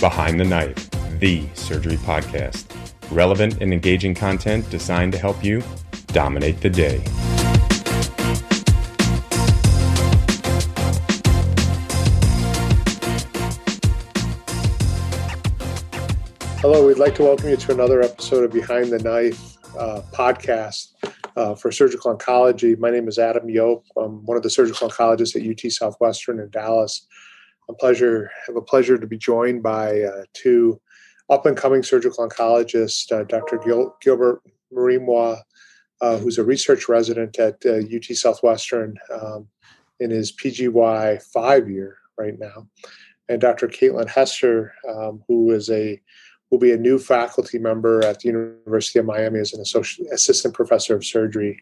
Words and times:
Behind 0.00 0.38
the 0.38 0.44
Knife, 0.44 0.88
the 1.18 1.44
surgery 1.54 1.96
podcast. 1.96 2.66
Relevant 3.10 3.60
and 3.60 3.72
engaging 3.72 4.14
content 4.14 4.70
designed 4.70 5.10
to 5.10 5.18
help 5.18 5.42
you 5.42 5.60
dominate 6.08 6.60
the 6.60 6.70
day. 6.70 7.02
Hello, 16.60 16.86
we'd 16.86 16.98
like 16.98 17.16
to 17.16 17.24
welcome 17.24 17.48
you 17.48 17.56
to 17.56 17.72
another 17.72 18.00
episode 18.00 18.44
of 18.44 18.52
Behind 18.52 18.92
the 18.92 19.00
Knife 19.00 19.56
uh, 19.76 20.02
podcast 20.12 20.92
uh, 21.34 21.56
for 21.56 21.72
surgical 21.72 22.16
oncology. 22.16 22.78
My 22.78 22.90
name 22.90 23.08
is 23.08 23.18
Adam 23.18 23.48
Yopp. 23.48 23.82
I'm 23.96 24.24
one 24.26 24.36
of 24.36 24.44
the 24.44 24.50
surgical 24.50 24.88
oncologists 24.88 25.34
at 25.34 25.42
UT 25.42 25.72
Southwestern 25.72 26.38
in 26.38 26.50
Dallas. 26.50 27.04
A 27.68 27.74
pleasure, 27.74 28.30
have 28.46 28.56
a 28.56 28.62
pleasure 28.62 28.96
to 28.96 29.06
be 29.06 29.18
joined 29.18 29.62
by 29.62 30.02
uh, 30.02 30.24
two 30.32 30.80
up 31.30 31.44
and 31.44 31.56
coming 31.56 31.82
surgical 31.82 32.26
oncologists, 32.26 33.12
uh, 33.12 33.24
Dr. 33.24 33.58
Gil- 33.58 33.94
Gilbert 34.00 34.42
Murimwa, 34.72 35.42
uh, 36.00 36.16
who's 36.18 36.38
a 36.38 36.44
research 36.44 36.88
resident 36.88 37.38
at 37.38 37.64
UT 37.66 38.10
uh, 38.10 38.14
Southwestern 38.14 38.96
um, 39.12 39.48
in 40.00 40.10
his 40.10 40.32
PGY 40.32 41.22
five 41.22 41.68
year 41.68 41.98
right 42.16 42.38
now, 42.38 42.66
and 43.28 43.40
Dr. 43.40 43.68
Caitlin 43.68 44.08
Hester, 44.08 44.72
um, 44.88 45.22
who 45.28 45.50
is 45.50 45.68
a 45.70 46.00
will 46.50 46.58
be 46.58 46.72
a 46.72 46.78
new 46.78 46.98
faculty 46.98 47.58
member 47.58 48.02
at 48.04 48.20
the 48.20 48.28
University 48.28 48.98
of 48.98 49.04
Miami 49.04 49.38
as 49.38 49.52
an 49.52 49.60
associate, 49.60 50.08
assistant 50.12 50.54
professor 50.54 50.96
of 50.96 51.04
surgery 51.04 51.60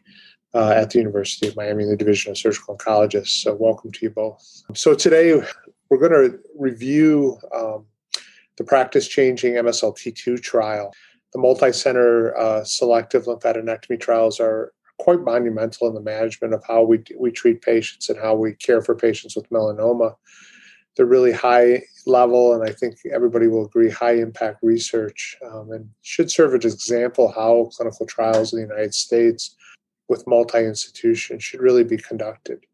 uh, 0.54 0.70
at 0.70 0.90
the 0.90 0.98
University 0.98 1.48
of 1.48 1.56
Miami 1.56 1.82
in 1.82 1.90
the 1.90 1.96
Division 1.96 2.30
of 2.30 2.38
Surgical 2.38 2.76
Oncologists. 2.76 3.42
So, 3.42 3.54
welcome 3.54 3.90
to 3.90 3.98
you 4.02 4.10
both. 4.10 4.62
So, 4.74 4.94
today 4.94 5.42
we're 5.88 5.98
going 5.98 6.30
to 6.30 6.38
review 6.58 7.38
um, 7.54 7.86
the 8.56 8.64
practice 8.64 9.06
changing 9.08 9.54
MSLT2 9.54 10.42
trial. 10.42 10.92
The 11.32 11.38
multi 11.38 11.72
center 11.72 12.36
uh, 12.36 12.64
selective 12.64 13.24
lymphadenectomy 13.24 14.00
trials 14.00 14.40
are 14.40 14.72
quite 14.98 15.20
monumental 15.20 15.88
in 15.88 15.94
the 15.94 16.00
management 16.00 16.54
of 16.54 16.64
how 16.66 16.82
we, 16.82 17.02
we 17.18 17.30
treat 17.30 17.60
patients 17.60 18.08
and 18.08 18.18
how 18.18 18.34
we 18.34 18.54
care 18.54 18.80
for 18.80 18.94
patients 18.94 19.36
with 19.36 19.48
melanoma 19.50 20.14
they're 20.96 21.06
really 21.06 21.32
high 21.32 21.82
level, 22.06 22.54
and 22.54 22.68
I 22.68 22.72
think 22.72 22.96
everybody 23.12 23.46
will 23.46 23.66
agree, 23.66 23.90
high 23.90 24.14
impact 24.14 24.62
research, 24.62 25.36
um, 25.44 25.70
and 25.70 25.90
should 26.02 26.30
serve 26.30 26.54
as 26.54 26.64
an 26.64 26.72
example 26.72 27.30
how 27.30 27.70
clinical 27.76 28.06
trials 28.06 28.52
in 28.52 28.60
the 28.60 28.66
United 28.66 28.94
States 28.94 29.54
with 30.08 30.26
multi 30.26 30.64
institutions 30.64 31.44
should 31.44 31.60
really 31.60 31.84
be 31.84 31.98
conducted. 31.98 32.64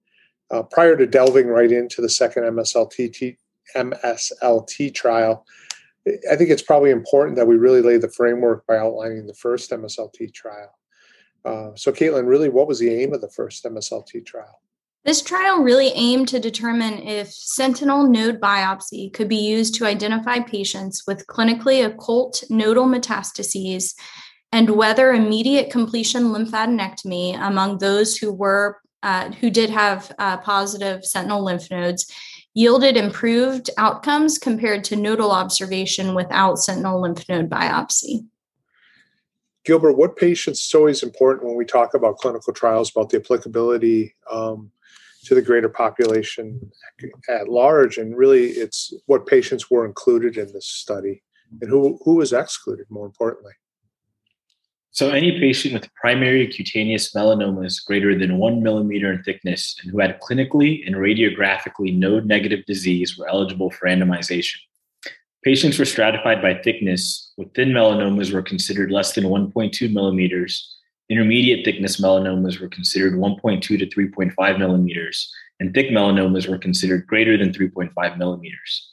Uh, 0.53 0.63
prior 0.63 0.97
to 0.97 1.07
delving 1.07 1.47
right 1.47 1.73
into 1.73 2.03
the 2.03 2.09
second 2.11 2.43
MSLT, 2.45 3.13
t- 3.13 3.39
MSLT 3.75 4.95
trial, 4.95 5.47
I 6.31 6.37
think 6.37 6.51
it's 6.51 6.63
probably 6.63 6.91
important 6.91 7.37
that 7.37 7.47
we 7.47 7.57
really 7.57 7.81
lay 7.81 7.97
the 7.97 8.11
framework 8.11 8.67
by 8.67 8.77
outlining 8.77 9.27
the 9.27 9.35
first 9.35 9.71
MSLT 9.71 10.35
trial. 10.35 10.79
Uh, 11.45 11.71
so, 11.75 11.91
Caitlin, 11.91 12.27
really, 12.27 12.51
what 12.51 12.69
was 12.69 12.79
the 12.79 12.91
aim 12.91 13.15
of 13.15 13.21
the 13.21 13.31
first 13.31 13.65
MSLT 13.65 14.27
trial? 14.27 14.61
This 15.05 15.23
trial 15.23 15.63
really 15.63 15.89
aimed 15.95 16.29
to 16.29 16.39
determine 16.39 17.03
if 17.03 17.33
sentinel 17.33 18.07
node 18.07 18.41
biopsy 18.41 19.13
could 19.13 19.29
be 19.29 19.37
used 19.37 19.75
to 19.77 19.87
identify 19.87 20.39
patients 20.39 21.05
with 21.07 21.27
clinically 21.27 21.85
occult 21.85 22.45
nodal 22.49 22.87
metastases 22.87 23.95
and 24.53 24.71
whether 24.71 25.13
immediate 25.13 25.71
completion 25.71 26.25
lymphadenectomy 26.25 27.35
among 27.41 27.79
those 27.79 28.17
who 28.17 28.33
were 28.33 28.82
uh, 29.03 29.31
who 29.33 29.51
did 29.51 29.71
have 29.71 30.13
uh, 30.19 30.37
positive 30.39 31.05
sentinel 31.05 31.45
lymph 31.45 31.71
nodes 31.71 32.11
yielded 32.55 32.97
improved 32.97 33.71
outcomes 33.79 34.39
compared 34.39 34.85
to 34.85 34.97
nodal 34.97 35.31
observation 35.31 36.15
without 36.15 36.59
sentinel 36.59 37.01
lymph 37.01 37.29
node 37.29 37.49
biopsy. 37.49 38.27
Gilbert, 39.65 39.93
what 39.93 40.17
patients? 40.17 40.61
It's 40.61 40.75
always 40.75 41.03
important 41.03 41.47
when 41.47 41.57
we 41.57 41.65
talk 41.65 41.95
about 41.95 42.19
clinical 42.19 42.53
trials 42.53 42.91
about 42.91 43.11
the 43.11 43.19
applicability 43.19 44.15
um, 44.31 44.73
to 45.25 45.35
the 45.37 45.43
greater 45.43 45.69
population 45.69 46.73
at 47.29 47.49
large. 47.49 47.97
And 47.97 48.17
really, 48.17 48.47
it's 48.47 48.93
what 49.07 49.27
patients 49.27 49.71
were 49.71 49.87
included 49.87 50.37
in 50.37 50.53
this 50.53 50.67
study 50.67 51.23
and 51.61 51.71
who, 51.71 52.01
who 52.05 52.17
was 52.17 52.33
excluded, 52.33 52.87
more 52.91 53.07
importantly. 53.07 53.53
So, 54.93 55.11
any 55.11 55.39
patient 55.41 55.75
with 55.75 55.93
primary 55.95 56.47
cutaneous 56.47 57.13
melanomas 57.15 57.85
greater 57.85 58.17
than 58.19 58.39
one 58.39 58.63
millimeter 58.63 59.13
in 59.13 59.23
thickness 59.23 59.77
and 59.83 59.91
who 59.91 60.01
had 60.01 60.21
clinically 60.21 60.87
and 60.87 60.97
radiographically 60.97 61.97
node 61.97 62.27
negative 62.27 62.65
disease 62.67 63.19
were 63.19 63.29
eligible 63.29 63.71
for 63.71 63.89
randomization. 63.89 64.57
Patients 65.43 65.79
were 65.79 65.85
stratified 65.85 66.41
by 66.41 66.55
thickness, 66.55 67.33
with 67.37 67.53
thin 67.55 67.71
melanomas 67.71 68.33
were 68.33 68.43
considered 68.43 68.91
less 68.91 69.15
than 69.15 69.25
1.2 69.25 69.93
millimeters, 69.93 70.77
Intermediate 71.13 71.63
thickness 71.63 72.01
melanomas 72.01 72.59
were 72.59 72.69
considered 72.69 73.13
1.2 73.13 73.61
to 73.61 73.87
3.5 73.87 74.59
millimeters, 74.59 75.31
and 75.61 75.75
thick 75.75 75.91
melanomas 75.91 76.49
were 76.49 76.57
considered 76.57 77.07
greater 77.07 77.37
than 77.37 77.53
3.5 77.53 78.17
millimeters. 78.17 78.92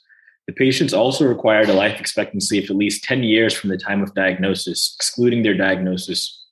The 0.50 0.56
patients 0.56 0.96
also 0.96 1.28
required 1.28 1.70
a 1.70 1.74
life 1.74 2.00
expectancy 2.00 2.58
of 2.58 2.72
at 2.72 2.76
least 2.76 3.04
10 3.04 3.22
years 3.22 3.54
from 3.54 3.70
the 3.70 3.78
time 3.78 4.02
of 4.02 4.16
diagnosis, 4.16 4.96
excluding 4.98 5.44
their 5.44 5.54
diagnosis 5.54 6.44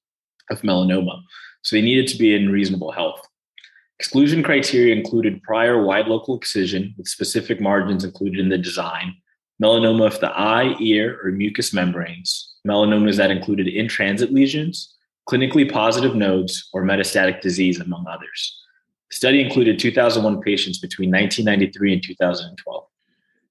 of 0.51 0.61
melanoma. 0.61 1.23
So 1.63 1.75
they 1.75 1.81
needed 1.81 2.05
to 2.09 2.17
be 2.19 2.35
in 2.35 2.51
reasonable 2.51 2.91
health. 2.91 3.19
Exclusion 3.97 4.43
criteria 4.43 4.95
included 4.95 5.41
prior 5.41 5.83
wide 5.83 6.05
local 6.05 6.37
excision 6.37 6.93
with 6.95 7.07
specific 7.07 7.59
margins 7.59 8.03
included 8.03 8.39
in 8.39 8.49
the 8.49 8.57
design, 8.59 9.15
melanoma 9.59 10.05
of 10.05 10.19
the 10.19 10.29
eye, 10.29 10.75
ear, 10.79 11.19
or 11.23 11.31
mucous 11.31 11.73
membranes, 11.73 12.53
melanomas 12.67 13.17
that 13.17 13.31
included 13.31 13.67
in 13.67 13.87
transit 13.87 14.31
lesions, 14.31 14.93
clinically 15.27 15.67
positive 15.67 16.13
nodes, 16.13 16.69
or 16.71 16.83
metastatic 16.83 17.41
disease, 17.41 17.79
among 17.79 18.05
others. 18.07 18.61
The 19.09 19.15
study 19.15 19.41
included 19.41 19.79
2,001 19.79 20.39
patients 20.41 20.77
between 20.77 21.09
1993 21.09 21.93
and 21.93 22.03
2012. 22.03 22.87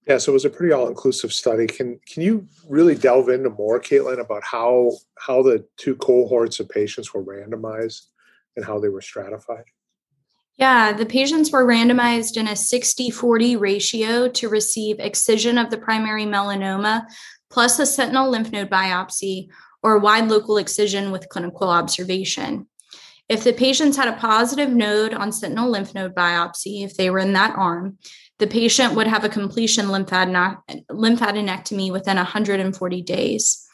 Yeah, 0.07 0.19
so 0.19 0.31
it 0.31 0.35
was 0.35 0.45
a 0.45 0.51
pretty 0.51 0.73
all-inclusive 0.73 1.33
study. 1.33 1.67
Can 1.67 1.99
can 2.07 2.23
you 2.23 2.47
really 2.69 2.95
delve 2.95 3.29
into 3.29 3.51
more, 3.51 3.81
Caitlin, 3.81 4.21
about 4.21 4.45
how 4.45 4.93
how 5.19 5.43
the 5.43 5.67
two 5.77 5.97
cohorts 5.97 6.61
of 6.61 6.69
patients 6.69 7.13
were 7.13 7.25
randomized 7.25 8.03
and 8.55 8.65
how 8.65 8.79
they 8.79 8.89
were 8.89 9.01
stratified? 9.01 9.65
Yeah, 10.59 10.93
the 10.93 11.07
patients 11.07 11.51
were 11.51 11.67
randomized 11.67 12.37
in 12.37 12.49
a 12.49 12.57
60 12.57 13.11
40 13.11 13.57
ratio 13.57 14.29
to 14.29 14.49
receive 14.49 15.01
excision 15.01 15.59
of 15.59 15.71
the 15.71 15.79
primary 15.79 16.25
melanoma 16.25 17.07
plus 17.51 17.79
a 17.79 17.87
sentinel 17.87 18.31
lymph 18.31 18.53
node 18.53 18.71
biopsy 18.71 19.49
or 19.83 19.99
wide 19.99 20.29
local 20.29 20.57
excision 20.57 21.11
with 21.11 21.29
clinical 21.29 21.69
observation. 21.69 22.67
If 23.29 23.45
the 23.45 23.53
patients 23.53 23.97
had 23.97 24.09
a 24.09 24.17
positive 24.17 24.71
node 24.71 25.13
on 25.13 25.33
sentinel 25.33 25.71
lymph 25.71 25.95
node 25.95 26.15
biopsy, 26.15 26.85
if 26.85 26.97
they 26.97 27.11
were 27.11 27.19
in 27.19 27.33
that 27.35 27.57
arm, 27.57 27.99
the 28.39 28.47
patient 28.47 28.95
would 28.95 29.07
have 29.07 29.25
a 29.25 29.29
completion 29.29 29.87
lymphadenectomy 29.87 31.91
within 31.91 32.17
140 32.17 33.03
days. 33.03 33.67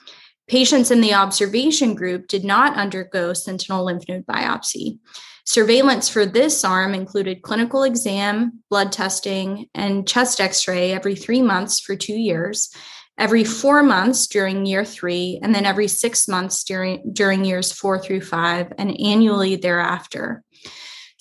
Patients 0.48 0.90
in 0.90 1.00
the 1.00 1.14
observation 1.14 1.94
group 1.94 2.28
did 2.28 2.44
not 2.44 2.76
undergo 2.76 3.32
sentinel 3.32 3.84
lymph 3.84 4.08
node 4.08 4.26
biopsy. 4.26 4.98
Surveillance 5.44 6.08
for 6.08 6.24
this 6.24 6.64
arm 6.64 6.94
included 6.94 7.42
clinical 7.42 7.82
exam, 7.82 8.60
blood 8.70 8.92
testing, 8.92 9.66
and 9.74 10.06
chest 10.06 10.40
x 10.40 10.68
ray 10.68 10.92
every 10.92 11.16
three 11.16 11.42
months 11.42 11.80
for 11.80 11.96
two 11.96 12.14
years, 12.14 12.70
every 13.18 13.42
four 13.42 13.82
months 13.82 14.28
during 14.28 14.66
year 14.66 14.84
three, 14.84 15.40
and 15.42 15.54
then 15.54 15.66
every 15.66 15.88
six 15.88 16.28
months 16.28 16.62
during, 16.62 17.12
during 17.12 17.44
years 17.44 17.72
four 17.72 17.98
through 17.98 18.20
five, 18.20 18.72
and 18.78 19.00
annually 19.00 19.56
thereafter. 19.56 20.44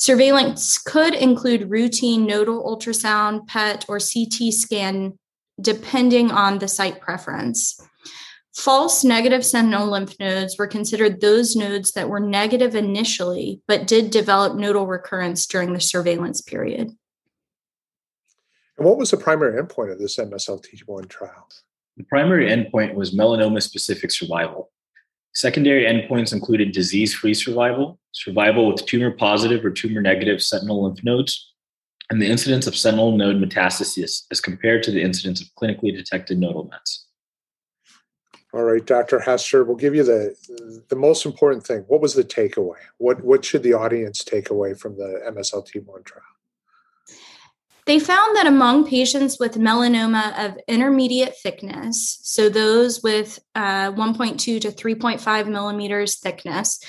Surveillance 0.01 0.79
could 0.79 1.13
include 1.13 1.69
routine 1.69 2.25
nodal 2.25 2.63
ultrasound, 2.63 3.45
PET, 3.45 3.85
or 3.87 3.99
CT 3.99 4.51
scan, 4.51 5.13
depending 5.61 6.31
on 6.31 6.57
the 6.57 6.67
site 6.67 6.99
preference. 6.99 7.79
False 8.55 9.03
negative 9.03 9.45
sentinel 9.45 9.91
lymph 9.91 10.19
nodes 10.19 10.57
were 10.57 10.65
considered 10.65 11.21
those 11.21 11.55
nodes 11.55 11.91
that 11.91 12.09
were 12.09 12.19
negative 12.19 12.73
initially, 12.73 13.61
but 13.67 13.85
did 13.85 14.09
develop 14.09 14.55
nodal 14.55 14.87
recurrence 14.87 15.45
during 15.45 15.71
the 15.71 15.79
surveillance 15.79 16.41
period. 16.41 16.87
And 18.79 18.87
what 18.87 18.97
was 18.97 19.11
the 19.11 19.17
primary 19.17 19.61
endpoint 19.61 19.91
of 19.91 19.99
this 19.99 20.17
MSLT1 20.17 21.09
trial? 21.09 21.47
The 21.97 22.05
primary 22.05 22.49
endpoint 22.49 22.95
was 22.95 23.13
melanoma 23.13 23.61
specific 23.61 24.09
survival. 24.09 24.71
Secondary 25.33 25.85
endpoints 25.85 26.33
included 26.33 26.73
disease 26.73 27.13
free 27.13 27.33
survival, 27.33 27.99
survival 28.11 28.67
with 28.67 28.85
tumor 28.85 29.11
positive 29.11 29.63
or 29.63 29.71
tumor 29.71 30.01
negative 30.01 30.41
sentinel 30.41 30.83
lymph 30.83 31.03
nodes, 31.03 31.53
and 32.09 32.21
the 32.21 32.27
incidence 32.27 32.67
of 32.67 32.75
sentinel 32.75 33.15
node 33.15 33.37
metastasis 33.37 34.23
as 34.29 34.41
compared 34.41 34.83
to 34.83 34.91
the 34.91 35.01
incidence 35.01 35.41
of 35.41 35.47
clinically 35.55 35.95
detected 35.95 36.37
nodal 36.37 36.67
mets. 36.69 37.07
All 38.53 38.63
right, 38.63 38.85
Dr. 38.85 39.21
Hester, 39.21 39.63
we'll 39.63 39.77
give 39.77 39.95
you 39.95 40.03
the 40.03 40.35
the 40.89 40.95
most 40.95 41.25
important 41.25 41.65
thing. 41.65 41.85
What 41.87 42.01
was 42.01 42.13
the 42.13 42.23
takeaway? 42.23 42.79
What 42.97 43.23
what 43.23 43.45
should 43.45 43.63
the 43.63 43.73
audience 43.73 44.25
take 44.25 44.49
away 44.49 44.73
from 44.73 44.97
the 44.97 45.21
MSLT1 45.29 46.03
trial? 46.03 46.23
They 47.91 47.99
found 47.99 48.37
that 48.37 48.47
among 48.47 48.87
patients 48.87 49.37
with 49.37 49.55
melanoma 49.55 50.45
of 50.45 50.57
intermediate 50.65 51.35
thickness, 51.43 52.19
so 52.23 52.47
those 52.47 53.03
with 53.03 53.37
uh, 53.53 53.91
1.2 53.91 54.37
to 54.37 54.59
3.5 54.61 55.47
millimeters 55.49 56.17
thickness, 56.17 56.79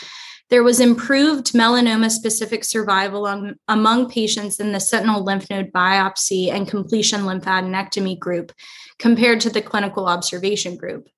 there 0.49 0.63
was 0.63 0.79
improved 0.79 1.55
melanoma 1.55 2.09
specific 2.09 2.63
survival 2.63 3.27
on, 3.27 3.57
among 3.67 4.11
patients 4.11 4.61
in 4.61 4.71
the 4.71 4.79
sentinel 4.79 5.25
lymph 5.25 5.51
node 5.51 5.73
biopsy 5.73 6.53
and 6.53 6.69
completion 6.69 7.23
lymphadenectomy 7.23 8.17
group 8.17 8.53
compared 9.01 9.41
to 9.41 9.51
the 9.51 9.61
clinical 9.61 10.07
observation 10.07 10.77
group. 10.77 11.09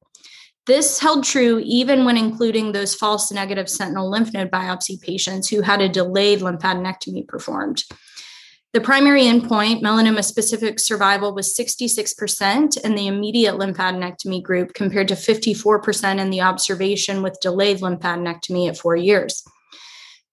This 0.64 0.98
held 0.98 1.24
true 1.24 1.60
even 1.62 2.06
when 2.06 2.16
including 2.16 2.72
those 2.72 2.94
false 2.94 3.30
negative 3.30 3.68
sentinel 3.68 4.08
lymph 4.08 4.32
node 4.32 4.50
biopsy 4.50 4.98
patients 4.98 5.50
who 5.50 5.60
had 5.60 5.82
a 5.82 5.90
delayed 5.90 6.40
lymphadenectomy 6.40 7.28
performed. 7.28 7.84
The 8.74 8.80
primary 8.80 9.22
endpoint, 9.22 9.82
melanoma 9.82 10.24
specific 10.24 10.80
survival, 10.80 11.32
was 11.32 11.56
66% 11.56 12.76
in 12.80 12.96
the 12.96 13.06
immediate 13.06 13.54
lymphadenectomy 13.54 14.42
group 14.42 14.74
compared 14.74 15.06
to 15.08 15.14
54% 15.14 16.18
in 16.18 16.30
the 16.30 16.40
observation 16.40 17.22
with 17.22 17.38
delayed 17.40 17.78
lymphadenectomy 17.78 18.68
at 18.68 18.76
four 18.76 18.96
years. 18.96 19.44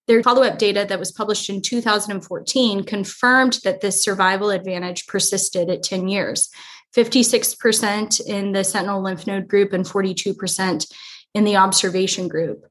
Their 0.08 0.24
follow 0.24 0.42
up 0.42 0.58
data 0.58 0.88
that 0.90 0.98
was 0.98 1.12
published 1.12 1.52
in 1.52 1.62
2014 1.62 2.84
confirmed 2.84 3.60
that 3.64 3.82
this 3.82 4.04
survival 4.04 4.50
advantage 4.50 5.06
persisted 5.06 5.70
at 5.70 5.84
10 5.84 6.08
years 6.08 6.50
56% 6.96 8.26
in 8.26 8.54
the 8.54 8.64
sentinel 8.64 9.04
lymph 9.04 9.28
node 9.28 9.48
group 9.48 9.72
and 9.72 9.86
42% 9.86 10.92
in 11.36 11.44
the 11.44 11.58
observation 11.58 12.28
group. 12.28 12.71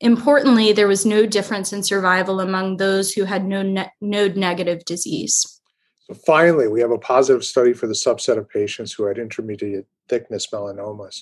Importantly, 0.00 0.72
there 0.72 0.88
was 0.88 1.04
no 1.04 1.26
difference 1.26 1.72
in 1.72 1.82
survival 1.82 2.40
among 2.40 2.78
those 2.78 3.12
who 3.12 3.24
had 3.24 3.44
no 3.44 3.62
ne- 3.62 3.92
node 4.00 4.36
negative 4.36 4.84
disease. 4.86 5.60
So 6.06 6.14
finally, 6.14 6.68
we 6.68 6.80
have 6.80 6.90
a 6.90 6.98
positive 6.98 7.44
study 7.44 7.74
for 7.74 7.86
the 7.86 7.92
subset 7.92 8.38
of 8.38 8.48
patients 8.48 8.92
who 8.92 9.04
had 9.04 9.18
intermediate 9.18 9.86
thickness 10.08 10.46
melanomas. 10.52 11.20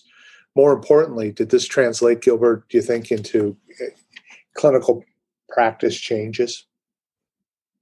More 0.54 0.72
importantly, 0.72 1.32
did 1.32 1.50
this 1.50 1.66
translate, 1.66 2.22
Gilbert, 2.22 2.68
do 2.68 2.78
you 2.78 2.82
think, 2.82 3.10
into 3.10 3.56
eh, 3.80 3.90
clinical 4.54 5.04
practice 5.48 5.96
changes? 5.96 6.64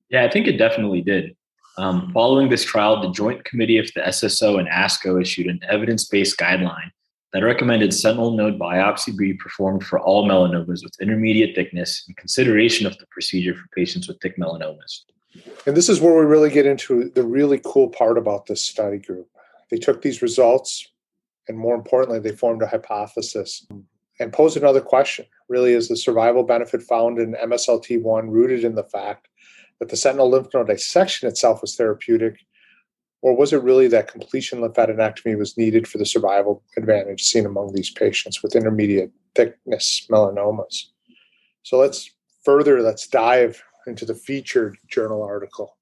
Yeah, 0.09 0.25
I 0.25 0.31
think 0.31 0.47
it 0.47 0.57
definitely 0.57 1.03
did. 1.03 1.37
Um, 1.79 2.11
following 2.15 2.49
this 2.49 2.65
trial, 2.65 3.03
the 3.03 3.13
Joint 3.13 3.45
Committee 3.45 3.79
of 3.79 3.93
the 3.95 4.01
SSO 4.01 4.59
and 4.59 4.69
ASCO 4.69 5.21
issued 5.21 5.47
an 5.47 5.61
evidence 5.69 6.07
based 6.07 6.39
guideline 6.39 6.91
that 7.33 7.43
recommended 7.43 7.93
sentinel 7.93 8.33
node 8.33 8.59
biopsy 8.59 9.17
be 9.17 9.35
performed 9.35 9.85
for 9.85 10.01
all 10.01 10.29
melanomas 10.29 10.83
with 10.83 10.95
intermediate 11.01 11.55
thickness 11.55 12.05
in 12.09 12.15
consideration 12.15 12.87
of 12.87 12.97
the 12.99 13.07
procedure 13.11 13.55
for 13.55 13.67
patients 13.75 14.09
with 14.09 14.21
thick 14.21 14.39
melanomas. 14.39 15.03
And 15.67 15.77
this 15.77 15.89
is 15.89 16.01
where 16.01 16.15
we 16.15 16.25
really 16.25 16.51
get 16.51 16.67
into 16.67 17.11
the 17.11 17.25
really 17.25 17.61
cool 17.65 17.89
part 17.89 18.17
about 18.17 18.47
this 18.47 18.65
study 18.65 18.99
group. 18.99 19.29
They 19.71 19.77
took 19.77 20.01
these 20.01 20.23
results, 20.23 20.91
and 21.49 21.59
more 21.59 21.75
importantly, 21.75 22.21
they 22.21 22.35
formed 22.35 22.63
a 22.63 22.67
hypothesis 22.67 23.67
and 24.19 24.33
posed 24.33 24.57
another 24.57 24.81
question 24.81 25.27
really, 25.49 25.73
is 25.73 25.89
the 25.89 25.97
survival 25.97 26.43
benefit 26.43 26.83
found 26.83 27.19
in 27.19 27.35
MSLT1 27.35 28.31
rooted 28.31 28.65
in 28.65 28.75
the 28.75 28.85
fact 28.85 29.29
that 29.79 29.89
the 29.89 29.97
sentinel 29.97 30.31
lymph 30.31 30.49
node 30.55 30.69
dissection 30.69 31.29
itself 31.29 31.61
was 31.61 31.77
therapeutic 31.77 32.41
or 33.23 33.37
was 33.37 33.53
it 33.53 33.63
really 33.63 33.89
that 33.89 34.09
completion 34.09 34.61
lymphadenectomy 34.61 35.37
was 35.37 35.57
needed 35.57 35.89
for 35.89 35.99
the 35.99 36.07
survival 36.07 36.63
advantage 36.77 37.23
seen 37.23 37.47
among 37.47 37.73
these 37.73 37.91
patients 37.91 38.43
with 38.43 38.55
intermediate 38.55 39.11
thickness 39.35 40.07
melanomas? 40.11 40.85
So 41.63 41.79
let's 41.79 42.11
further, 42.45 42.81
let's 42.83 43.07
dive 43.09 43.63
into 43.87 44.05
the 44.05 44.15
featured 44.15 44.77
journal 44.89 45.23
article. 45.23 45.77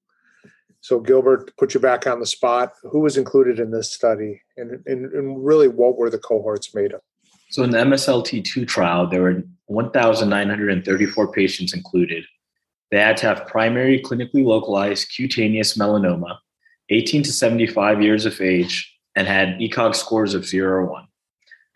So, 0.81 0.99
Gilbert, 0.99 1.55
put 1.57 1.73
you 1.73 1.79
back 1.79 2.05
on 2.05 2.19
the 2.19 2.27
spot. 2.27 2.73
Who 2.83 2.99
was 2.99 3.17
included 3.17 3.59
in 3.59 3.71
this 3.71 3.91
study, 3.91 4.41
and, 4.55 4.83
and, 4.85 5.11
and 5.13 5.43
really 5.43 5.67
what 5.67 5.97
were 5.97 6.11
the 6.11 6.19
cohorts 6.19 6.75
made 6.75 6.93
of? 6.93 7.01
So, 7.49 7.63
in 7.63 7.71
the 7.71 7.79
MSLT2 7.79 8.67
trial, 8.67 9.09
there 9.09 9.23
were 9.23 9.43
1,934 9.65 11.31
patients 11.31 11.73
included. 11.73 12.23
They 12.91 12.99
had 12.99 13.17
to 13.17 13.25
have 13.25 13.47
primary 13.47 13.99
clinically 13.99 14.45
localized 14.45 15.11
cutaneous 15.15 15.75
melanoma 15.75 16.37
18 16.89 17.23
to 17.23 17.31
75 17.31 18.01
years 18.01 18.25
of 18.25 18.39
age, 18.41 18.91
and 19.15 19.27
had 19.27 19.57
ECOG 19.59 19.95
scores 19.95 20.33
of 20.33 20.45
0 20.45 20.69
or 20.69 20.85
1. 20.85 21.07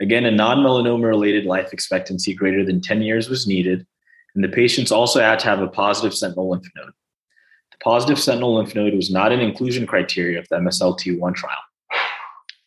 Again, 0.01 0.25
a 0.25 0.31
non 0.31 0.59
melanoma 0.59 1.07
related 1.07 1.45
life 1.45 1.73
expectancy 1.73 2.33
greater 2.33 2.65
than 2.65 2.81
10 2.81 3.01
years 3.01 3.29
was 3.29 3.47
needed, 3.47 3.85
and 4.35 4.43
the 4.43 4.49
patients 4.49 4.91
also 4.91 5.19
had 5.19 5.39
to 5.39 5.47
have 5.47 5.61
a 5.61 5.67
positive 5.67 6.13
sentinel 6.13 6.49
lymph 6.49 6.67
node. 6.75 6.93
The 7.71 7.77
positive 7.83 8.19
sentinel 8.19 8.55
lymph 8.55 8.75
node 8.75 8.93
was 8.93 9.11
not 9.11 9.31
an 9.31 9.39
inclusion 9.39 9.87
criteria 9.87 10.39
of 10.39 10.47
the 10.49 10.57
MSLT1 10.57 11.35
trial. 11.35 11.57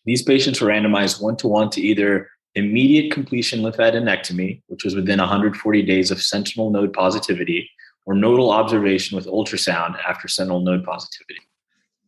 These 0.04 0.22
patients 0.22 0.60
were 0.60 0.68
randomized 0.68 1.22
one 1.22 1.36
to 1.36 1.48
one 1.48 1.70
to 1.70 1.80
either 1.80 2.28
immediate 2.54 3.12
completion 3.12 3.60
lymphadenectomy, 3.60 4.62
which 4.66 4.84
was 4.84 4.94
within 4.94 5.18
140 5.18 5.82
days 5.82 6.10
of 6.10 6.20
sentinel 6.20 6.70
node 6.70 6.92
positivity, 6.92 7.70
or 8.04 8.14
nodal 8.14 8.50
observation 8.50 9.16
with 9.16 9.26
ultrasound 9.26 9.96
after 10.06 10.28
sentinel 10.28 10.60
node 10.60 10.84
positivity. 10.84 11.38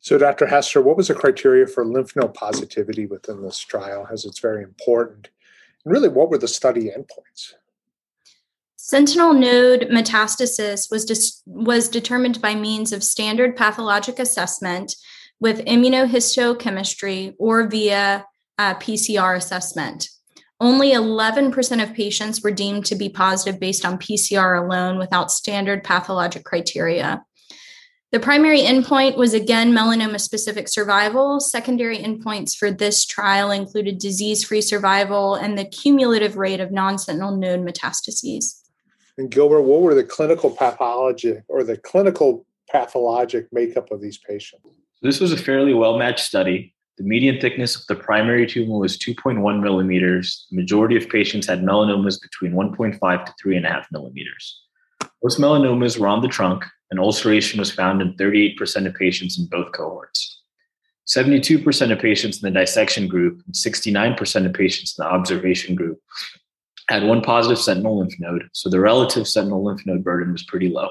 So, 0.05 0.19
Dr. 0.19 0.45
Hester, 0.45 0.83
what 0.83 0.99
was 0.99 1.09
the 1.09 1.15
criteria 1.15 1.67
for 1.67 1.83
lymph 1.83 2.15
node 2.15 2.35
positivity 2.35 3.07
within 3.07 3.41
this 3.41 3.59
trial, 3.59 4.07
as 4.13 4.27
it's 4.27 4.39
very 4.39 4.63
important? 4.63 5.31
And 5.83 5.95
really, 5.95 6.11
what 6.11 6.29
were 6.29 6.37
the 6.37 6.47
study 6.47 6.91
endpoints? 6.91 7.55
Sentinel 8.77 9.33
node 9.33 9.89
metastasis 9.91 10.91
was, 10.91 11.43
was 11.47 11.89
determined 11.89 12.43
by 12.43 12.55
means 12.55 12.93
of 12.93 13.03
standard 13.03 13.57
pathologic 13.57 14.19
assessment 14.19 14.95
with 15.41 15.65
immunohistochemistry 15.65 17.35
or 17.39 17.67
via 17.67 18.27
uh, 18.59 18.75
PCR 18.75 19.39
assessment. 19.39 20.11
Only 20.61 20.93
11% 20.93 21.83
of 21.83 21.95
patients 21.95 22.43
were 22.43 22.51
deemed 22.51 22.85
to 22.87 22.95
be 22.95 23.09
positive 23.09 23.59
based 23.59 23.87
on 23.87 23.99
PCR 23.99 24.63
alone 24.63 24.99
without 24.99 25.33
standard 25.33 25.83
pathologic 25.83 26.45
criteria. 26.45 27.25
The 28.15 28.21
primary 28.21 28.61
endpoint 28.61 29.17
was 29.17 29.35
again 29.35 29.73
melanoma 29.73 30.21
specific 30.21 30.69
survival. 30.69 31.41
Secondary 31.41 31.99
endpoints 31.99 32.57
for 32.57 32.71
this 32.71 33.05
trial 33.05 33.51
included 33.51 33.99
disease 33.99 34.45
free 34.45 34.61
survival 34.61 35.35
and 35.35 35.59
the 35.59 35.65
cumulative 35.65 36.37
rate 36.37 36.61
of 36.61 36.71
non 36.71 36.97
sentinel 36.97 37.37
node 37.37 37.67
metastases. 37.67 38.61
And 39.19 39.33
Gilbert, 39.33 39.63
what 39.63 39.83
were 39.83 39.97
the 39.97 40.05
clinical 40.05 40.49
pathology 40.49 41.39
or 41.49 41.65
the 41.65 41.77
clinical 41.77 42.47
pathologic 42.71 43.49
makeup 43.51 43.91
of 43.91 44.01
these 44.01 44.19
patients? 44.19 44.65
This 45.03 45.19
was 45.19 45.33
a 45.33 45.37
fairly 45.37 45.75
well 45.75 45.99
matched 45.99 46.25
study. 46.25 46.73
The 46.99 47.03
median 47.03 47.41
thickness 47.41 47.75
of 47.75 47.85
the 47.89 47.97
primary 47.97 48.47
tumor 48.47 48.79
was 48.79 48.97
2.1 48.97 49.61
millimeters. 49.61 50.47
The 50.53 50.57
majority 50.59 50.97
of 50.97 51.09
patients 51.09 51.49
had 51.49 51.63
melanomas 51.63 52.23
between 52.23 52.53
1.5 52.53 53.25
to 53.25 53.33
3.5 53.45 53.87
millimeters. 53.91 54.61
Most 55.25 55.41
melanomas 55.41 55.99
were 55.99 56.07
on 56.07 56.21
the 56.21 56.29
trunk, 56.29 56.67
and 56.91 57.01
ulceration 57.01 57.59
was 57.59 57.73
found 57.73 58.03
in 58.03 58.13
38% 58.13 58.87
of 58.87 58.95
patients 58.95 59.39
in 59.39 59.47
both 59.47 59.73
cohorts. 59.73 60.43
72% 61.09 61.91
of 61.91 61.99
patients 61.99 62.43
in 62.43 62.53
the 62.53 62.61
dissection 62.61 63.09
group 63.09 63.41
and 63.47 63.55
69% 63.55 64.47
of 64.47 64.53
patients 64.53 64.99
in 64.99 65.03
the 65.03 65.11
observation 65.11 65.75
group 65.77 65.99
had 66.91 67.05
one 67.05 67.23
positive 67.23 67.59
sentinel 67.59 68.01
lymph 68.01 68.13
node, 68.21 68.51
so 68.53 68.69
the 68.69 68.81
relative 68.81 69.27
sentinel 69.27 69.65
lymph 69.65 69.87
node 69.87 70.05
burden 70.05 70.31
was 70.31 70.43
pretty 70.43 70.69
low. 70.69 70.91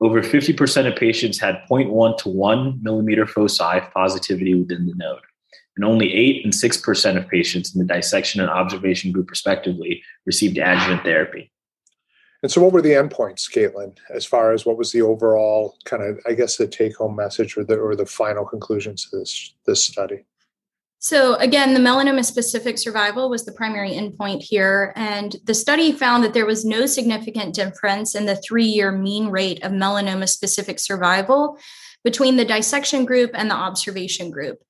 Over 0.00 0.22
50% 0.22 0.90
of 0.90 0.98
patients 0.98 1.38
had 1.38 1.62
0.1 1.70 2.18
to 2.18 2.28
1 2.28 2.82
millimeter 2.82 3.26
foci 3.26 3.80
positivity 3.94 4.56
within 4.56 4.86
the 4.86 4.94
node, 4.96 5.22
and 5.76 5.84
only 5.84 6.12
8 6.12 6.44
and 6.44 6.52
6% 6.52 7.16
of 7.16 7.28
patients 7.28 7.76
in 7.76 7.86
the 7.86 7.94
dissection 7.94 8.40
and 8.40 8.50
observation 8.50 9.12
group, 9.12 9.30
respectively, 9.30 10.02
received 10.26 10.58
adjuvant 10.58 11.04
therapy. 11.04 11.52
And 12.46 12.52
so, 12.52 12.62
what 12.62 12.72
were 12.72 12.80
the 12.80 12.90
endpoints, 12.90 13.50
Caitlin, 13.50 13.96
as 14.14 14.24
far 14.24 14.52
as 14.52 14.64
what 14.64 14.78
was 14.78 14.92
the 14.92 15.02
overall 15.02 15.76
kind 15.84 16.00
of, 16.00 16.20
I 16.28 16.32
guess, 16.32 16.56
the 16.56 16.68
take-home 16.68 17.16
message 17.16 17.56
or 17.56 17.64
the 17.64 17.74
or 17.74 17.96
the 17.96 18.06
final 18.06 18.44
conclusions 18.44 19.10
to 19.10 19.18
this 19.18 19.52
this 19.66 19.84
study? 19.84 20.24
So 21.00 21.34
again, 21.34 21.74
the 21.74 21.80
melanoma 21.80 22.24
specific 22.24 22.78
survival 22.78 23.28
was 23.28 23.44
the 23.44 23.50
primary 23.50 23.90
endpoint 23.90 24.44
here. 24.44 24.92
And 24.94 25.34
the 25.42 25.54
study 25.54 25.90
found 25.90 26.22
that 26.22 26.34
there 26.34 26.46
was 26.46 26.64
no 26.64 26.86
significant 26.86 27.52
difference 27.52 28.14
in 28.14 28.26
the 28.26 28.36
three 28.36 28.66
year 28.66 28.92
mean 28.92 29.26
rate 29.26 29.64
of 29.64 29.72
melanoma 29.72 30.28
specific 30.28 30.78
survival 30.78 31.58
between 32.04 32.36
the 32.36 32.44
dissection 32.44 33.04
group 33.06 33.32
and 33.34 33.50
the 33.50 33.56
observation 33.56 34.30
group. 34.30 34.60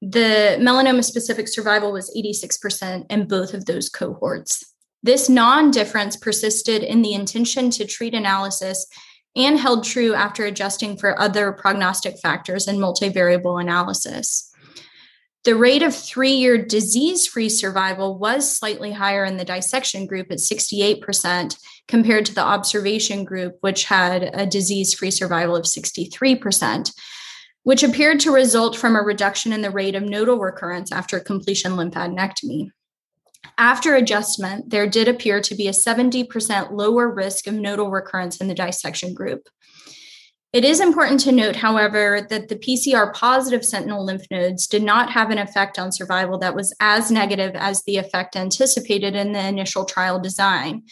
The 0.00 0.58
melanoma 0.58 1.04
specific 1.04 1.46
survival 1.46 1.92
was 1.92 2.12
86% 2.16 3.06
in 3.08 3.28
both 3.28 3.54
of 3.54 3.66
those 3.66 3.88
cohorts. 3.88 4.71
This 5.02 5.28
non 5.28 5.70
difference 5.70 6.16
persisted 6.16 6.82
in 6.82 7.02
the 7.02 7.12
intention 7.12 7.70
to 7.70 7.84
treat 7.84 8.14
analysis 8.14 8.86
and 9.34 9.58
held 9.58 9.84
true 9.84 10.14
after 10.14 10.44
adjusting 10.44 10.96
for 10.96 11.18
other 11.20 11.52
prognostic 11.52 12.18
factors 12.18 12.68
in 12.68 12.76
multivariable 12.76 13.60
analysis. 13.60 14.50
The 15.44 15.56
rate 15.56 15.82
of 15.82 15.94
three 15.94 16.34
year 16.34 16.56
disease 16.56 17.26
free 17.26 17.48
survival 17.48 18.16
was 18.16 18.56
slightly 18.56 18.92
higher 18.92 19.24
in 19.24 19.38
the 19.38 19.44
dissection 19.44 20.06
group 20.06 20.30
at 20.30 20.38
68% 20.38 21.56
compared 21.88 22.26
to 22.26 22.34
the 22.34 22.42
observation 22.42 23.24
group, 23.24 23.56
which 23.60 23.84
had 23.84 24.30
a 24.34 24.46
disease 24.46 24.94
free 24.94 25.10
survival 25.10 25.56
of 25.56 25.64
63%. 25.64 26.92
which 27.64 27.84
appeared 27.84 28.18
to 28.18 28.32
result 28.32 28.76
from 28.76 28.96
a 28.96 29.00
reduction 29.00 29.52
in 29.52 29.62
the 29.62 29.70
rate 29.70 29.94
of 29.94 30.02
nodal 30.02 30.36
recurrence 30.36 30.90
after 30.90 31.20
completion 31.20 31.72
lymphadenectomy. 31.72 32.68
After 33.58 33.94
adjustment, 33.94 34.70
there 34.70 34.86
did 34.86 35.08
appear 35.08 35.40
to 35.40 35.54
be 35.54 35.68
a 35.68 35.72
70% 35.72 36.72
lower 36.72 37.08
risk 37.10 37.46
of 37.46 37.54
nodal 37.54 37.90
recurrence 37.90 38.40
in 38.40 38.48
the 38.48 38.54
dissection 38.54 39.14
group. 39.14 39.48
It 40.52 40.66
is 40.66 40.80
important 40.80 41.20
to 41.20 41.32
note, 41.32 41.56
however, 41.56 42.26
that 42.28 42.48
the 42.48 42.56
PCR 42.56 43.14
positive 43.14 43.64
sentinel 43.64 44.04
lymph 44.04 44.26
nodes 44.30 44.66
did 44.66 44.82
not 44.82 45.10
have 45.10 45.30
an 45.30 45.38
effect 45.38 45.78
on 45.78 45.92
survival 45.92 46.38
that 46.38 46.54
was 46.54 46.74
as 46.78 47.10
negative 47.10 47.52
as 47.54 47.82
the 47.84 47.96
effect 47.96 48.36
anticipated 48.36 49.14
in 49.14 49.32
the 49.32 49.46
initial 49.46 49.86
trial 49.86 50.20
design. 50.20 50.82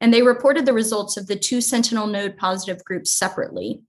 And 0.00 0.12
they 0.12 0.22
reported 0.22 0.66
the 0.66 0.72
results 0.72 1.16
of 1.16 1.28
the 1.28 1.36
two 1.36 1.60
sentinel 1.60 2.08
node 2.08 2.36
positive 2.36 2.84
groups 2.84 3.12
separately. 3.12 3.82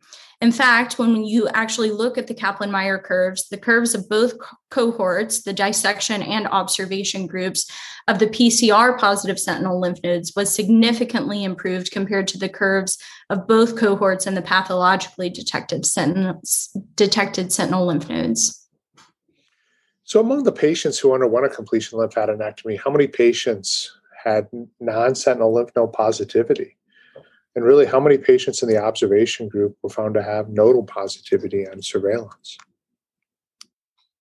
In 0.44 0.52
fact, 0.52 1.00
when 1.00 1.24
you 1.24 1.48
actually 1.54 1.92
look 1.92 2.18
at 2.18 2.28
the 2.28 2.34
Kaplan 2.34 2.70
Meier 2.70 3.00
curves, 3.00 3.48
the 3.48 3.58
curves 3.58 3.96
of 3.96 4.10
both 4.10 4.34
cohorts, 4.70 5.42
the 5.44 5.54
dissection 5.54 6.22
and 6.22 6.48
observation 6.48 7.28
groups 7.28 7.72
of 8.10 8.20
the 8.20 8.28
PCR 8.28 9.00
positive 9.00 9.40
sentinel 9.40 9.80
lymph 9.80 10.00
nodes, 10.04 10.34
was 10.36 10.54
significantly 10.54 11.46
improved 11.46 11.92
compared 11.92 12.28
to 12.28 12.38
the 12.38 12.50
curves 12.50 12.98
of 13.30 13.48
both 13.48 13.78
cohorts 13.78 14.28
and 14.28 14.36
the 14.36 14.42
pathologically 14.42 15.30
detected 15.30 15.86
sentinel, 15.86 16.42
detected 16.96 17.54
sentinel 17.54 17.86
lymph 17.86 18.10
nodes. 18.10 18.68
So, 20.04 20.20
among 20.20 20.44
the 20.44 20.52
patients 20.52 21.00
who 21.00 21.14
underwent 21.14 21.46
a 21.46 21.50
completion 21.50 22.00
lymphadenectomy, 22.00 22.82
how 22.84 22.92
many 22.92 23.08
patients 23.08 23.98
had 24.22 24.50
non 24.82 25.16
sentinel 25.16 25.54
lymph 25.54 25.72
node 25.74 25.94
positivity? 25.94 26.76
And 27.56 27.64
really, 27.64 27.86
how 27.86 28.00
many 28.00 28.18
patients 28.18 28.64
in 28.64 28.70
the 28.70 28.78
observation 28.78 29.48
group 29.48 29.78
were 29.84 29.90
found 29.90 30.16
to 30.16 30.24
have 30.24 30.50
nodal 30.50 30.84
positivity 30.84 31.68
on 31.68 31.82
surveillance? 31.82 32.58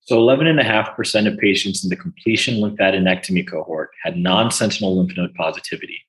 So 0.02 0.18
11.5% 0.18 1.32
of 1.32 1.38
patients 1.38 1.84
in 1.84 1.90
the 1.90 1.96
completion 1.96 2.56
lymphadenectomy 2.56 3.48
cohort 3.48 3.90
had 4.02 4.16
non-sentinel 4.16 4.98
lymph 4.98 5.16
node 5.16 5.32
positivity. 5.34 6.00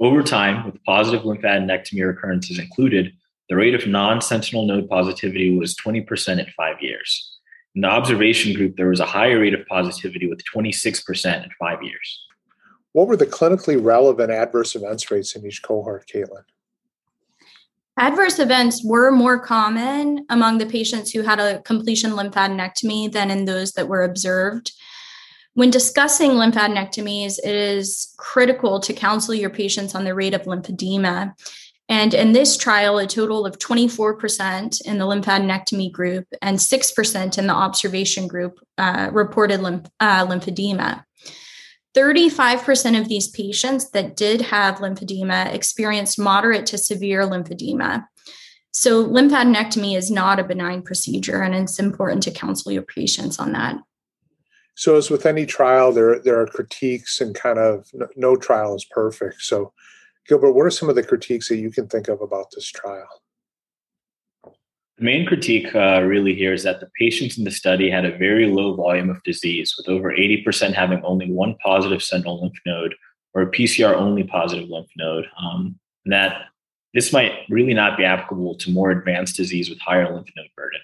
Over 0.00 0.22
time, 0.22 0.64
with 0.64 0.82
positive 0.84 1.22
lymphadenectomy 1.22 2.04
recurrences 2.04 2.58
included, 2.58 3.12
the 3.48 3.56
rate 3.56 3.74
of 3.74 3.86
non-sentinel 3.86 4.66
node 4.66 4.88
positivity 4.88 5.56
was 5.56 5.76
20% 5.76 6.40
at 6.40 6.50
five 6.54 6.76
years. 6.80 7.38
In 7.74 7.82
the 7.82 7.88
observation 7.88 8.54
group, 8.54 8.76
there 8.76 8.88
was 8.88 9.00
a 9.00 9.06
higher 9.06 9.38
rate 9.40 9.54
of 9.54 9.66
positivity 9.66 10.26
with 10.26 10.42
26% 10.52 11.26
at 11.26 11.50
five 11.60 11.82
years. 11.82 12.26
What 12.92 13.06
were 13.06 13.16
the 13.16 13.26
clinically 13.26 13.78
relevant 13.78 14.30
adverse 14.30 14.74
events 14.74 15.10
rates 15.10 15.36
in 15.36 15.46
each 15.46 15.62
cohort, 15.62 16.08
Caitlin? 16.12 16.44
Adverse 17.98 18.38
events 18.38 18.84
were 18.84 19.10
more 19.10 19.38
common 19.38 20.26
among 20.28 20.58
the 20.58 20.66
patients 20.66 21.10
who 21.10 21.22
had 21.22 21.40
a 21.40 21.62
completion 21.62 22.12
lymphadenectomy 22.12 23.10
than 23.10 23.30
in 23.30 23.46
those 23.46 23.72
that 23.72 23.88
were 23.88 24.02
observed. 24.02 24.72
When 25.54 25.70
discussing 25.70 26.32
lymphadenectomies, 26.32 27.38
it 27.38 27.54
is 27.54 28.12
critical 28.18 28.80
to 28.80 28.92
counsel 28.92 29.34
your 29.34 29.48
patients 29.48 29.94
on 29.94 30.04
the 30.04 30.14
rate 30.14 30.34
of 30.34 30.42
lymphedema. 30.42 31.32
And 31.88 32.12
in 32.12 32.32
this 32.32 32.58
trial, 32.58 32.98
a 32.98 33.06
total 33.06 33.46
of 33.46 33.58
24% 33.58 34.84
in 34.84 34.98
the 34.98 35.06
lymphadenectomy 35.06 35.90
group 35.90 36.26
and 36.42 36.58
6% 36.58 37.38
in 37.38 37.46
the 37.46 37.54
observation 37.54 38.28
group 38.28 38.58
uh, 38.76 39.08
reported 39.10 39.60
lymph, 39.60 39.86
uh, 40.00 40.26
lymphedema. 40.26 41.04
35% 41.96 43.00
of 43.00 43.08
these 43.08 43.28
patients 43.28 43.90
that 43.90 44.16
did 44.16 44.42
have 44.42 44.76
lymphedema 44.76 45.52
experienced 45.54 46.18
moderate 46.18 46.66
to 46.66 46.76
severe 46.76 47.22
lymphedema. 47.22 48.06
So, 48.72 49.08
lymphadenectomy 49.08 49.96
is 49.96 50.10
not 50.10 50.38
a 50.38 50.44
benign 50.44 50.82
procedure, 50.82 51.40
and 51.40 51.54
it's 51.54 51.78
important 51.78 52.22
to 52.24 52.30
counsel 52.30 52.72
your 52.72 52.82
patients 52.82 53.38
on 53.38 53.52
that. 53.52 53.76
So, 54.74 54.96
as 54.96 55.08
with 55.08 55.24
any 55.24 55.46
trial, 55.46 55.92
there 55.92 56.18
there 56.18 56.38
are 56.38 56.46
critiques, 56.46 57.22
and 57.22 57.34
kind 57.34 57.58
of 57.58 57.88
no, 57.94 58.06
no 58.16 58.36
trial 58.36 58.76
is 58.76 58.84
perfect. 58.84 59.40
So, 59.40 59.72
Gilbert, 60.28 60.52
what 60.52 60.66
are 60.66 60.70
some 60.70 60.90
of 60.90 60.94
the 60.94 61.02
critiques 61.02 61.48
that 61.48 61.56
you 61.56 61.70
can 61.70 61.88
think 61.88 62.08
of 62.08 62.20
about 62.20 62.50
this 62.54 62.66
trial? 62.66 63.22
The 64.98 65.04
main 65.04 65.26
critique 65.26 65.74
uh, 65.74 66.00
really 66.02 66.34
here 66.34 66.54
is 66.54 66.62
that 66.62 66.80
the 66.80 66.88
patients 66.98 67.36
in 67.36 67.44
the 67.44 67.50
study 67.50 67.90
had 67.90 68.06
a 68.06 68.16
very 68.16 68.46
low 68.46 68.74
volume 68.74 69.10
of 69.10 69.22
disease, 69.24 69.74
with 69.76 69.88
over 69.90 70.10
80% 70.10 70.72
having 70.72 71.02
only 71.04 71.30
one 71.30 71.54
positive 71.62 72.02
sentinel 72.02 72.40
lymph 72.40 72.58
node 72.64 72.94
or 73.34 73.42
a 73.42 73.50
PCR 73.50 73.94
only 73.94 74.24
positive 74.24 74.70
lymph 74.70 74.88
node. 74.96 75.26
Um, 75.38 75.78
and 76.06 76.14
that 76.14 76.46
this 76.94 77.12
might 77.12 77.32
really 77.50 77.74
not 77.74 77.98
be 77.98 78.04
applicable 78.04 78.54
to 78.56 78.70
more 78.70 78.90
advanced 78.90 79.36
disease 79.36 79.68
with 79.68 79.78
higher 79.80 80.14
lymph 80.14 80.30
node 80.34 80.48
burden. 80.56 80.80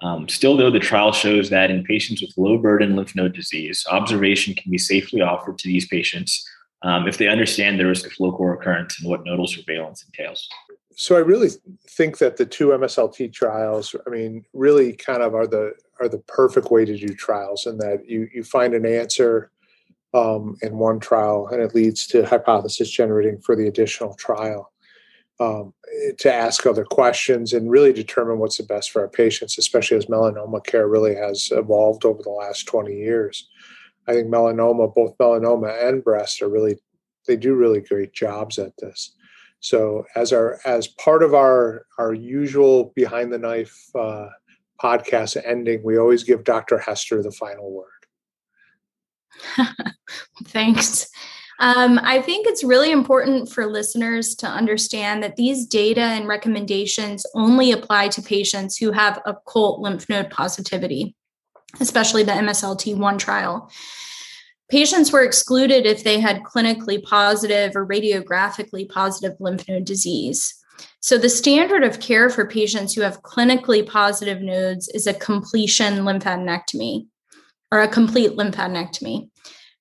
Um, 0.00 0.28
still, 0.28 0.56
though, 0.56 0.70
the 0.70 0.78
trial 0.78 1.10
shows 1.10 1.50
that 1.50 1.72
in 1.72 1.82
patients 1.82 2.22
with 2.22 2.36
low 2.36 2.56
burden 2.56 2.94
lymph 2.94 3.16
node 3.16 3.34
disease, 3.34 3.84
observation 3.90 4.54
can 4.54 4.70
be 4.70 4.78
safely 4.78 5.22
offered 5.22 5.58
to 5.58 5.68
these 5.68 5.88
patients 5.88 6.48
um, 6.82 7.08
if 7.08 7.18
they 7.18 7.26
understand 7.26 7.80
the 7.80 7.86
risk 7.86 8.06
of 8.06 8.12
local 8.20 8.44
recurrence 8.44 9.00
and 9.00 9.10
what 9.10 9.24
nodal 9.24 9.48
surveillance 9.48 10.04
entails 10.04 10.48
so 10.96 11.16
I 11.16 11.20
really 11.20 11.50
think 11.88 12.18
that 12.18 12.36
the 12.36 12.46
two 12.46 12.68
MSLT 12.68 13.32
trials, 13.32 13.94
I 14.06 14.10
mean, 14.10 14.44
really 14.52 14.92
kind 14.92 15.22
of 15.22 15.34
are 15.34 15.46
the 15.46 15.72
are 16.00 16.08
the 16.08 16.18
perfect 16.18 16.70
way 16.70 16.84
to 16.84 16.96
do 16.96 17.14
trials, 17.14 17.66
in 17.66 17.78
that 17.78 18.08
you 18.08 18.28
you 18.32 18.44
find 18.44 18.74
an 18.74 18.86
answer 18.86 19.50
um, 20.12 20.56
in 20.62 20.78
one 20.78 21.00
trial, 21.00 21.48
and 21.48 21.60
it 21.60 21.74
leads 21.74 22.06
to 22.08 22.24
hypothesis 22.24 22.90
generating 22.90 23.40
for 23.40 23.56
the 23.56 23.66
additional 23.66 24.14
trial. 24.14 24.70
Um, 25.40 25.74
to 26.18 26.32
ask 26.32 26.64
other 26.64 26.84
questions 26.84 27.52
and 27.52 27.68
really 27.68 27.92
determine 27.92 28.38
what's 28.38 28.58
the 28.58 28.62
best 28.62 28.92
for 28.92 29.02
our 29.02 29.08
patients, 29.08 29.58
especially 29.58 29.96
as 29.96 30.06
melanoma 30.06 30.64
care 30.64 30.86
really 30.86 31.16
has 31.16 31.48
evolved 31.50 32.04
over 32.04 32.22
the 32.22 32.30
last 32.30 32.66
20 32.66 32.94
years. 32.94 33.48
I 34.06 34.12
think 34.12 34.28
melanoma, 34.28 34.94
both 34.94 35.18
melanoma 35.18 35.88
and 35.88 36.04
breast, 36.04 36.40
are 36.40 36.48
really, 36.48 36.76
they 37.26 37.36
do 37.36 37.54
really 37.54 37.80
great 37.80 38.12
jobs 38.12 38.60
at 38.60 38.76
this. 38.76 39.16
So 39.64 40.04
as 40.14 40.30
our 40.30 40.60
as 40.66 40.88
part 40.88 41.22
of 41.22 41.32
our 41.32 41.86
our 41.98 42.12
usual 42.12 42.92
behind 42.94 43.32
the 43.32 43.38
knife 43.38 43.88
uh, 43.94 44.28
podcast 44.78 45.40
ending, 45.42 45.82
we 45.82 45.96
always 45.96 46.22
give 46.22 46.44
Dr. 46.44 46.76
Hester 46.76 47.22
the 47.22 47.30
final 47.30 47.72
word. 47.72 47.88
Thanks. 50.48 51.08
Um, 51.60 51.98
I 52.02 52.20
think 52.20 52.46
it's 52.46 52.62
really 52.62 52.92
important 52.92 53.48
for 53.48 53.64
listeners 53.64 54.34
to 54.36 54.46
understand 54.46 55.22
that 55.22 55.36
these 55.36 55.64
data 55.64 56.02
and 56.02 56.28
recommendations 56.28 57.24
only 57.34 57.72
apply 57.72 58.08
to 58.08 58.20
patients 58.20 58.76
who 58.76 58.92
have 58.92 59.22
occult 59.24 59.80
lymph 59.80 60.10
node 60.10 60.28
positivity, 60.28 61.16
especially 61.80 62.22
the 62.22 62.32
MSLT1 62.32 63.18
trial. 63.18 63.70
Patients 64.70 65.12
were 65.12 65.22
excluded 65.22 65.86
if 65.86 66.04
they 66.04 66.20
had 66.20 66.42
clinically 66.42 67.02
positive 67.02 67.76
or 67.76 67.86
radiographically 67.86 68.88
positive 68.88 69.36
lymph 69.38 69.68
node 69.68 69.84
disease. 69.84 70.54
So, 71.00 71.18
the 71.18 71.28
standard 71.28 71.84
of 71.84 72.00
care 72.00 72.30
for 72.30 72.48
patients 72.48 72.94
who 72.94 73.02
have 73.02 73.22
clinically 73.22 73.86
positive 73.86 74.40
nodes 74.40 74.88
is 74.88 75.06
a 75.06 75.14
completion 75.14 75.98
lymphadenectomy 75.98 77.06
or 77.70 77.82
a 77.82 77.88
complete 77.88 78.32
lymphadenectomy. 78.32 79.28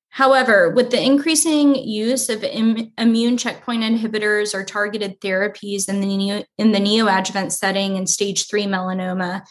However, 0.10 0.70
with 0.70 0.92
the 0.92 1.02
increasing 1.02 1.74
use 1.74 2.30
of 2.30 2.44
Im- 2.44 2.92
immune 3.00 3.36
checkpoint 3.36 3.82
inhibitors 3.82 4.54
or 4.54 4.64
targeted 4.64 5.20
therapies 5.22 5.90
in 5.90 6.02
the, 6.02 6.18
neo- 6.18 6.44
in 6.60 6.72
the 6.72 6.80
neoadjuvant 6.80 7.52
setting 7.52 7.96
in 7.96 8.06
stage 8.06 8.48
three 8.48 8.66
melanoma, 8.66 9.42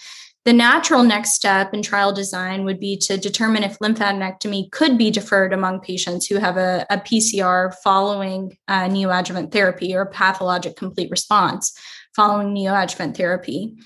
the 0.44 0.52
natural 0.52 1.04
next 1.04 1.34
step 1.34 1.72
in 1.72 1.82
trial 1.82 2.12
design 2.12 2.64
would 2.64 2.80
be 2.80 2.96
to 2.96 3.16
determine 3.16 3.62
if 3.62 3.78
lymphadenectomy 3.78 4.70
could 4.72 4.99
be 4.99 5.11
deferred 5.11 5.52
among 5.52 5.80
patients 5.80 6.26
who 6.26 6.38
have 6.38 6.56
a, 6.56 6.84
a 6.90 6.99
PCR 6.99 7.72
following 7.84 8.56
uh, 8.66 8.88
neoadjuvant 8.88 9.52
therapy 9.52 9.94
or 9.94 10.06
pathologic 10.06 10.76
complete 10.76 11.11
response 11.11 11.72
following 12.14 12.54
neoadjuvant 12.54 13.16
therapy. 13.16 13.76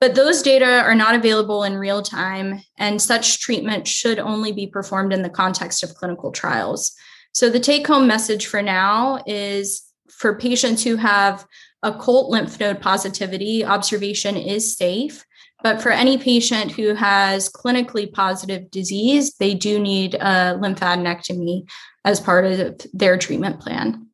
But 0.00 0.14
those 0.14 0.42
data 0.42 0.82
are 0.82 0.94
not 0.94 1.16
available 1.16 1.64
in 1.64 1.76
real 1.76 2.02
time, 2.02 2.62
and 2.76 3.02
such 3.02 3.40
treatment 3.40 3.88
should 3.88 4.20
only 4.20 4.52
be 4.52 4.68
performed 4.68 5.12
in 5.12 5.22
the 5.22 5.28
context 5.28 5.82
of 5.82 5.94
clinical 5.94 6.30
trials. 6.30 6.92
So, 7.32 7.50
the 7.50 7.58
take 7.58 7.86
home 7.86 8.06
message 8.06 8.46
for 8.46 8.62
now 8.62 9.22
is 9.26 9.82
for 10.08 10.38
patients 10.38 10.84
who 10.84 10.96
have 10.96 11.44
occult 11.82 12.30
lymph 12.30 12.58
node 12.60 12.80
positivity, 12.80 13.64
observation 13.64 14.36
is 14.36 14.76
safe. 14.76 15.24
But 15.62 15.82
for 15.82 15.90
any 15.90 16.18
patient 16.18 16.72
who 16.72 16.94
has 16.94 17.48
clinically 17.48 18.12
positive 18.12 18.70
disease, 18.70 19.34
they 19.38 19.54
do 19.54 19.80
need 19.80 20.14
a 20.14 20.56
lymphadenectomy 20.60 21.68
as 22.04 22.20
part 22.20 22.44
of 22.44 22.80
their 22.92 23.18
treatment 23.18 23.60
plan. 23.60 24.06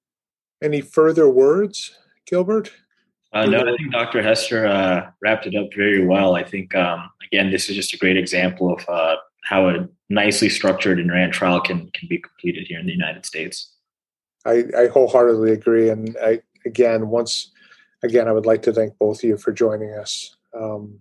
Any 0.63 0.81
further 0.81 1.29
words, 1.29 1.95
Gilbert? 2.27 2.73
Uh, 3.35 3.47
no, 3.47 3.61
I 3.61 3.77
think 3.77 3.93
Dr. 3.93 4.23
Hester 4.23 4.67
uh, 4.67 5.11
wrapped 5.21 5.47
it 5.47 5.57
up 5.57 5.67
very 5.75 6.07
well. 6.07 6.37
I 6.37 6.45
think, 6.45 6.75
um, 6.75 7.11
again, 7.27 7.51
this 7.51 7.69
is 7.69 7.77
just 7.77 7.93
a 7.93 7.99
great 7.99 8.17
example 8.17 8.73
of 8.73 8.89
uh, 8.89 9.17
how 9.43 9.69
a 9.69 9.89
nicely 10.09 10.49
structured 10.49 10.99
and 10.99 11.11
ran 11.11 11.31
trial 11.31 11.61
can, 11.61 11.91
can 11.91 12.09
be 12.09 12.19
completed 12.19 12.67
here 12.69 12.79
in 12.79 12.87
the 12.87 12.93
United 12.93 13.27
States. 13.27 13.73
I, 14.47 14.65
I 14.77 14.87
wholeheartedly 14.87 15.53
agree. 15.53 15.91
And 15.91 16.17
I, 16.23 16.41
again, 16.65 17.09
once 17.09 17.51
again, 18.03 18.29
I 18.29 18.33
would 18.33 18.47
like 18.47 18.63
to 18.63 18.73
thank 18.73 18.97
both 18.99 19.19
of 19.19 19.25
you 19.25 19.37
for 19.37 19.53
joining 19.53 19.91
us. 19.91 20.37
Um, 20.59 21.01